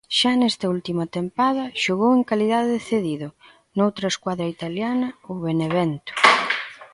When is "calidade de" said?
2.29-2.81